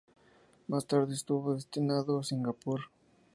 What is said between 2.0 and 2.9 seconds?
en Singapur.